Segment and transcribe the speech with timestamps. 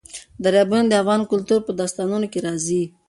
[0.43, 2.83] دریابونه د افغان کلتور په داستانونو کې راځي.